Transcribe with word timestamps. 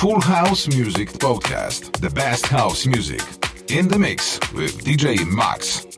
Full 0.00 0.22
House 0.22 0.66
Music 0.66 1.10
Podcast, 1.10 2.00
the 2.00 2.08
best 2.08 2.46
house 2.46 2.86
music. 2.86 3.20
In 3.68 3.86
the 3.86 3.98
mix 3.98 4.40
with 4.54 4.82
DJ 4.82 5.26
Max. 5.26 5.89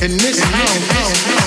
Push 0.00 1.39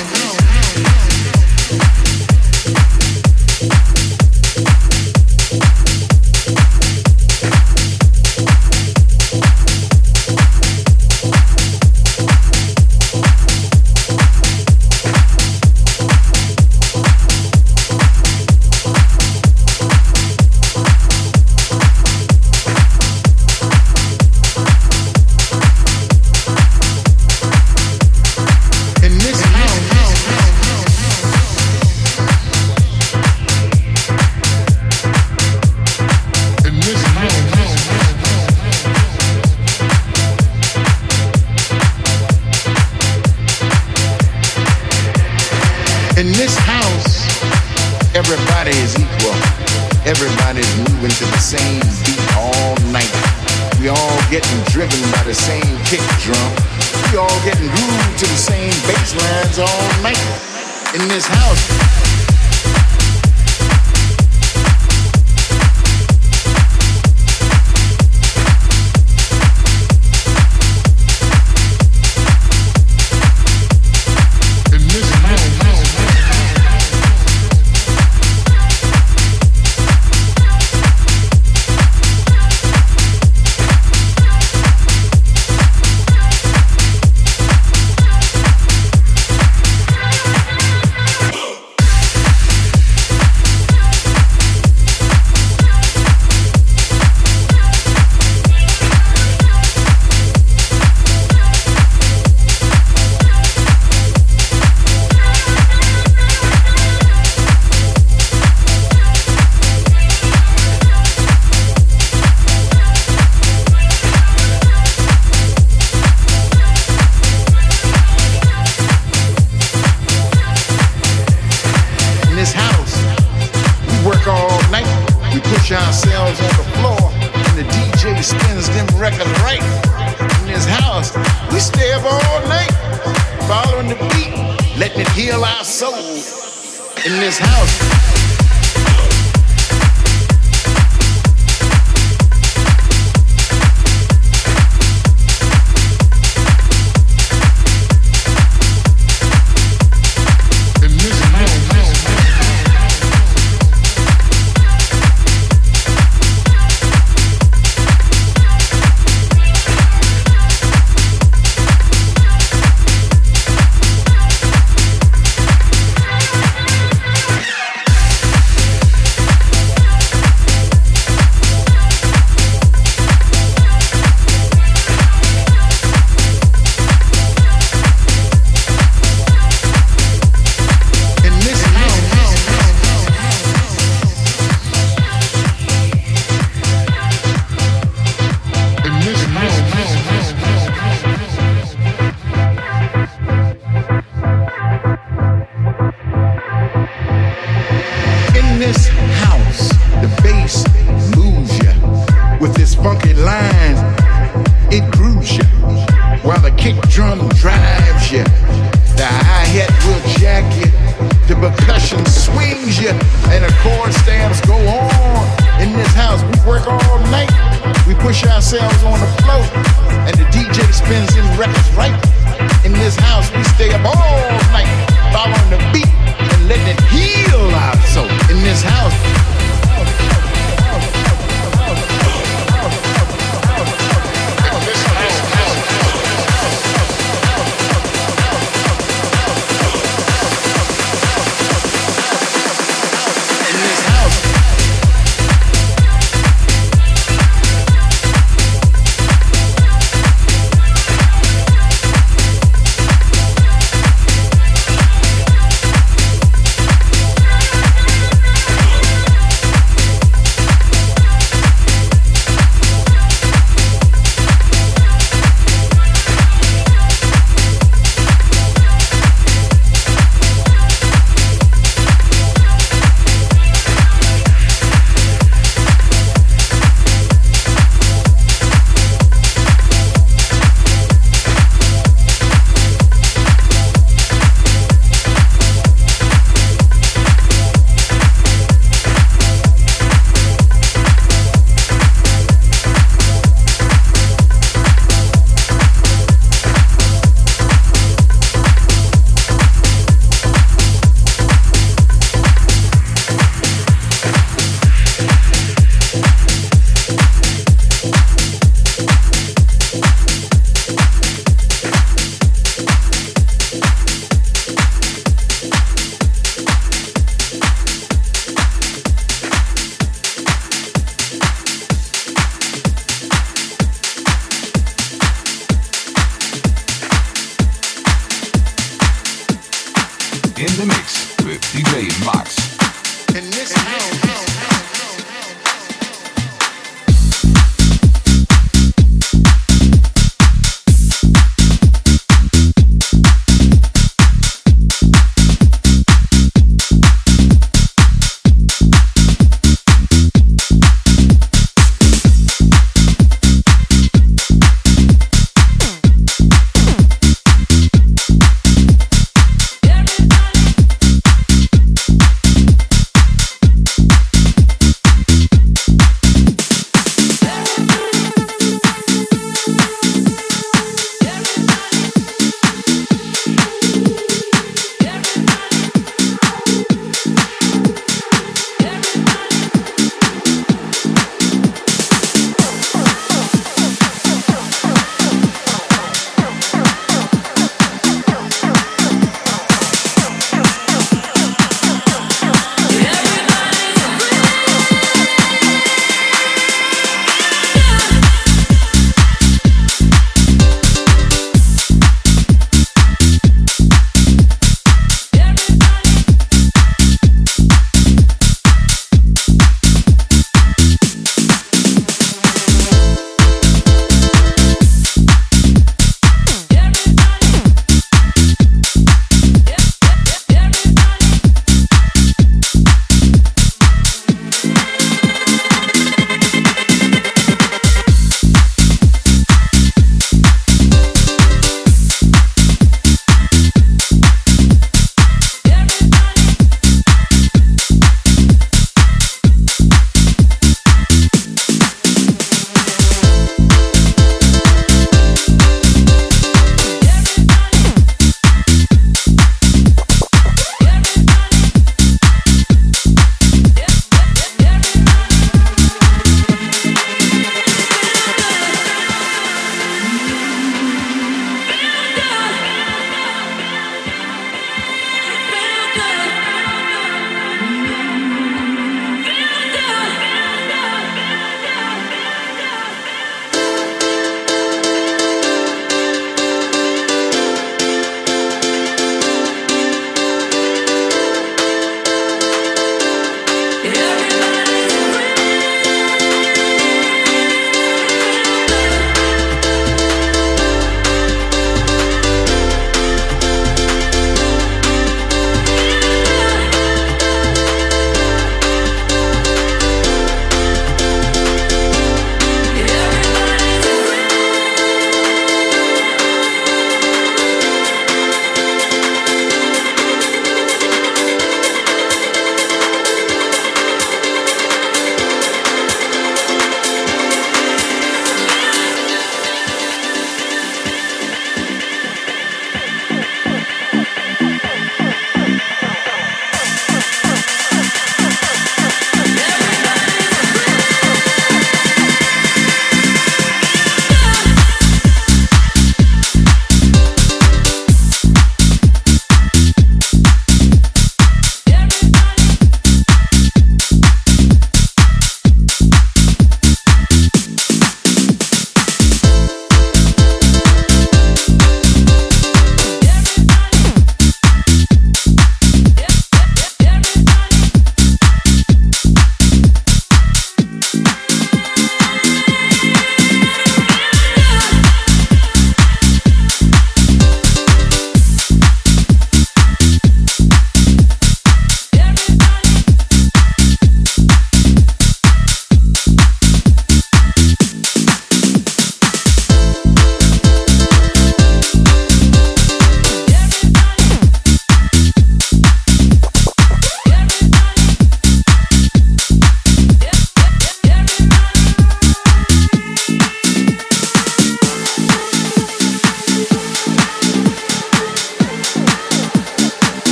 right. 221.76 222.13